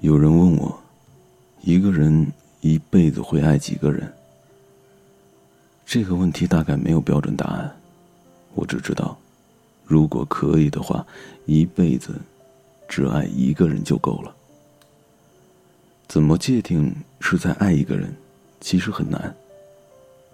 [0.00, 0.80] 有人问我，
[1.60, 2.26] 一个人
[2.62, 4.10] 一辈子会爱几个人？
[5.84, 7.70] 这个问题大概没有标准答案。
[8.54, 9.18] 我只知道，
[9.84, 11.06] 如果可以的话，
[11.44, 12.14] 一辈子
[12.88, 14.34] 只爱一个人就够了。
[16.08, 18.10] 怎么界定是在爱一个人，
[18.58, 19.36] 其实很难。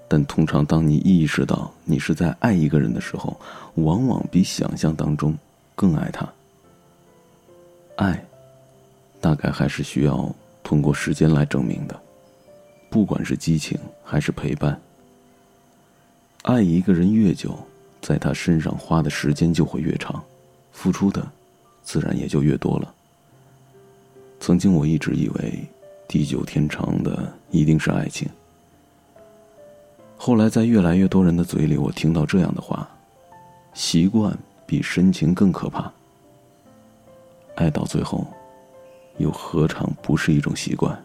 [0.06, 3.36] 但通常，当你意识到你是在爱一个人的时候，
[3.74, 5.36] 往往比想象当中
[5.74, 6.32] 更爱他。
[7.96, 8.24] 爱。
[9.26, 12.00] 大概还是需要通过时间来证明的，
[12.88, 14.80] 不管是激情还是陪伴。
[16.42, 17.58] 爱一个人越久，
[18.00, 20.22] 在他身上花的时间就会越长，
[20.70, 21.26] 付出的
[21.82, 22.94] 自然也就越多了。
[24.38, 25.64] 曾经我一直以为
[26.06, 28.28] 地久天长的一定是爱情，
[30.16, 32.88] 后来在越来越多人的嘴里，我听到这样的话：
[33.74, 35.92] 习惯比深情更可怕。
[37.56, 38.24] 爱到最后。
[39.18, 41.04] 又何尝不是一种习惯？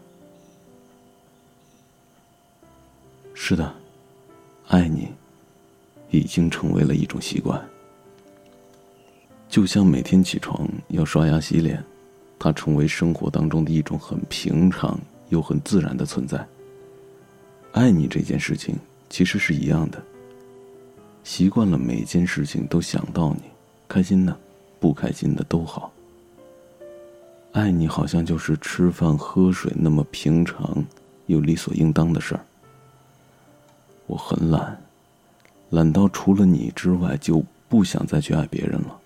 [3.34, 3.74] 是的，
[4.68, 5.08] 爱你
[6.10, 7.60] 已经成为了一种习惯。
[9.48, 11.82] 就像每天起床要刷牙洗脸，
[12.38, 16.46] 它成为生活当中的一种很平常又很自然的存在。
[17.72, 18.76] 爱你这件事情
[19.10, 20.02] 其实是一样的，
[21.24, 23.42] 习惯了每件事情都想到你，
[23.88, 24.38] 开心的、
[24.78, 25.92] 不开心的都好。
[27.52, 30.82] 爱你好像就是吃饭喝水那么平常
[31.26, 32.40] 又理所应当的事儿。
[34.06, 34.82] 我很懒，
[35.68, 38.98] 懒到除了你之外就不想再去爱别人了，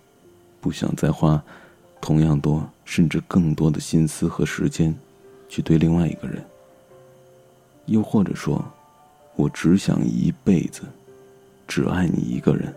[0.60, 1.42] 不想再花
[2.00, 4.94] 同样多甚至更多的心思和时间
[5.48, 6.44] 去对另外一个人。
[7.86, 8.64] 又或者说，
[9.34, 10.82] 我只想一辈子
[11.66, 12.72] 只爱你一个人。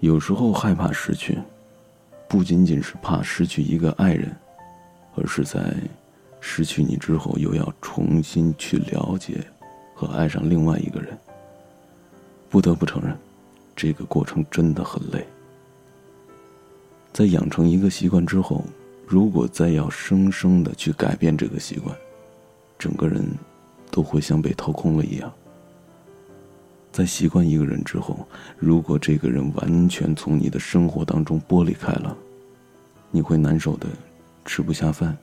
[0.00, 1.38] 有时候害怕失去。
[2.34, 4.34] 不仅仅是怕失去一个爱人，
[5.14, 5.72] 而是在
[6.40, 9.40] 失去你之后，又要重新去了解
[9.94, 11.16] 和爱上另外一个人。
[12.50, 13.16] 不得不承认，
[13.76, 15.24] 这个过程真的很累。
[17.12, 18.64] 在养成一个习惯之后，
[19.06, 21.96] 如果再要生生的去改变这个习惯，
[22.76, 23.24] 整个人
[23.92, 25.32] 都会像被掏空了一样。
[26.90, 28.26] 在习惯一个人之后，
[28.58, 32.16] 如果这个人完全从你的生活当中剥离开了，
[33.14, 33.86] 你会难受的，
[34.44, 35.16] 吃不下饭，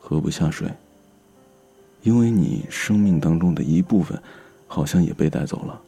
[0.00, 0.68] 喝不下水。
[2.02, 4.20] 因为你生命当中的一部分，
[4.66, 5.80] 好像也被带走了。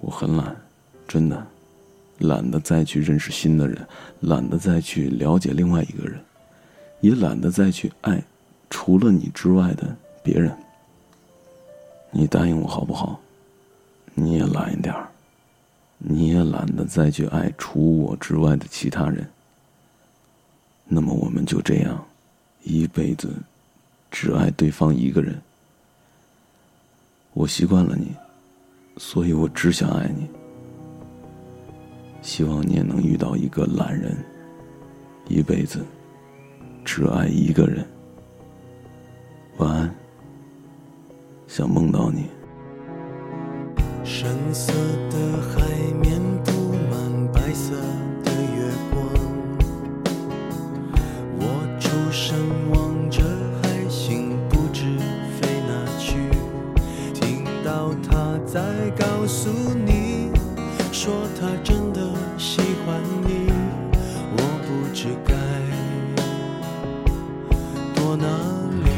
[0.00, 0.56] 我很懒，
[1.06, 1.46] 真的，
[2.18, 3.86] 懒得再去认识新的人，
[4.18, 6.18] 懒得再去了解另外一个人，
[7.00, 8.20] 也懒得再去爱
[8.68, 10.52] 除了你之外的别人。
[12.10, 13.20] 你答应我好不好？
[14.12, 15.08] 你也懒一点儿，
[15.98, 19.24] 你也懒得再去爱除我之外的其他人。
[20.88, 22.04] 那么我们就这样，
[22.62, 23.28] 一辈子
[24.10, 25.40] 只爱对方一个人。
[27.32, 28.14] 我习惯了你，
[28.96, 30.28] 所以我只想爱你。
[32.22, 34.16] 希望你也能遇到一个懒人，
[35.28, 35.84] 一辈子
[36.84, 37.86] 只爱一个人。
[39.58, 39.94] 晚安。
[41.48, 42.26] 想梦到你。
[44.04, 44.72] 深色
[45.10, 45.62] 的海
[46.00, 46.52] 面布
[46.90, 47.74] 满白色
[61.06, 62.00] 说他真的
[62.36, 63.46] 喜欢你
[64.32, 65.32] 我不知该
[67.94, 68.26] 躲哪
[68.82, 68.90] 里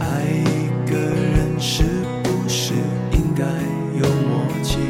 [0.00, 1.84] 爱一个人是
[2.24, 2.74] 不是
[3.12, 3.44] 应该
[3.94, 4.80] 有默契？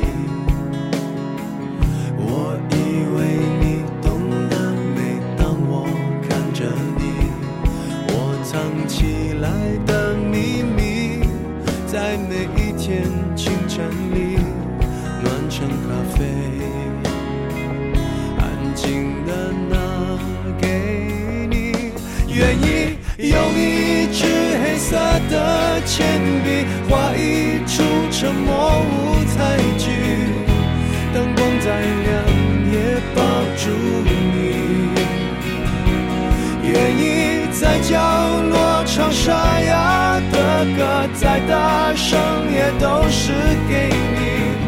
[2.17, 2.75] 我以
[3.15, 3.19] 为
[3.61, 4.06] 你懂
[4.49, 4.55] 得
[4.97, 5.84] 每当我
[6.27, 6.65] 看着
[6.97, 7.03] 你
[8.09, 8.56] 我藏
[8.88, 9.47] 起来
[9.84, 11.28] 的秘密
[11.87, 12.68] 在每一
[13.37, 13.84] 清晨
[14.15, 14.38] 里
[15.23, 16.25] 暖成咖啡。
[18.38, 19.76] 安静的拿
[20.58, 21.93] 给你
[22.32, 24.25] 愿意用一支
[24.64, 24.96] 黑色
[25.29, 26.48] 的铅笔
[41.29, 42.19] 再大声
[42.51, 43.35] 也都是
[43.69, 44.68] 给你，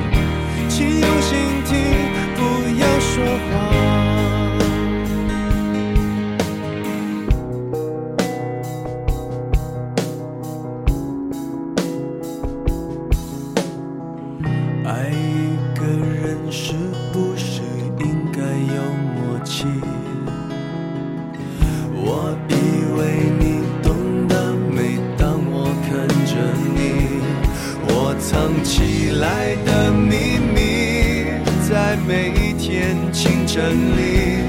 [33.50, 34.44] 清晨里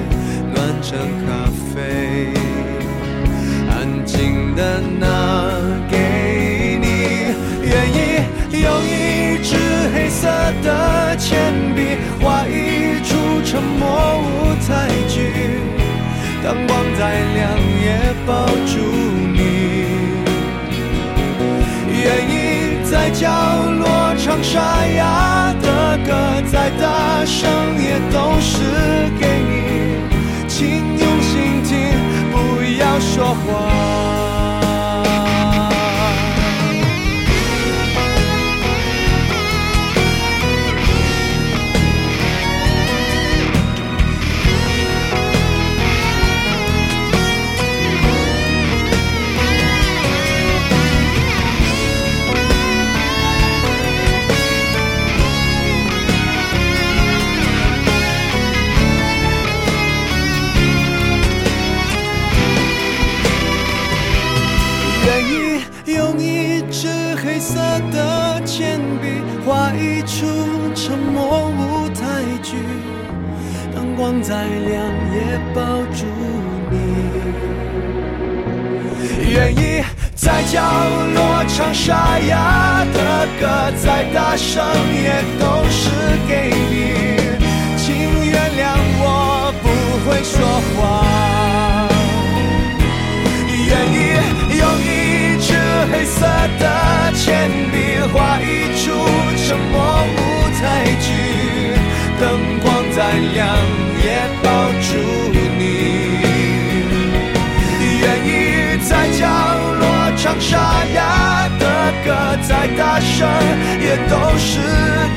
[0.53, 0.95] 暖成
[1.25, 2.31] 咖啡，
[3.67, 5.07] 安静的拿
[5.89, 6.85] 给你。
[7.63, 7.97] 愿意
[8.61, 9.57] 用一支
[9.91, 10.27] 黑色
[10.61, 15.31] 的铅笔，画一出沉默舞台剧，
[16.43, 17.01] 灯光再
[17.33, 18.77] 亮也抱住
[19.33, 19.39] 你。
[21.89, 23.27] 愿意在角
[23.79, 25.40] 落唱沙哑
[26.05, 27.49] 歌，再大声
[27.81, 28.57] 也都是
[29.19, 29.53] 给你，
[30.47, 30.57] 请
[30.97, 31.71] 用心听，
[32.31, 32.35] 不
[32.79, 34.30] 要说谎。
[67.31, 67.55] 黑色
[67.93, 70.27] 的铅笔，画一出
[70.75, 72.01] 沉默舞台
[72.43, 72.57] 剧。
[73.73, 74.83] 灯光再亮，
[75.15, 75.61] 也抱
[75.95, 76.05] 住
[76.69, 76.75] 你。
[79.31, 79.81] 愿意
[80.13, 80.61] 在角
[81.15, 83.47] 落唱沙哑的歌，
[83.81, 84.61] 再大声
[84.93, 85.89] 也都是
[86.27, 87.39] 给你。
[87.77, 87.95] 请
[88.29, 89.65] 原谅我不
[90.03, 90.35] 会说
[90.75, 91.30] 话。
[110.51, 111.65] 沙哑的
[112.03, 112.13] 歌，
[112.45, 113.25] 再大声
[113.79, 114.59] 也都是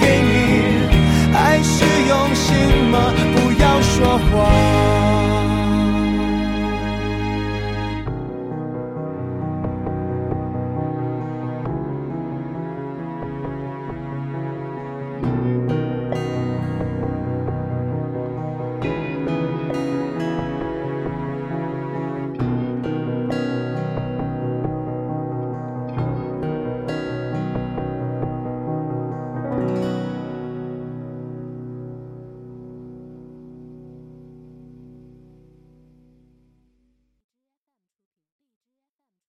[0.00, 0.32] 给你。
[1.34, 2.54] 爱是用心
[2.92, 3.12] 吗？
[3.34, 5.13] 不要说谎。